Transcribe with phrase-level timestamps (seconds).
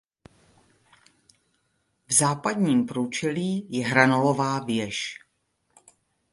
[2.07, 5.19] V západním průčelí je hranolová věž.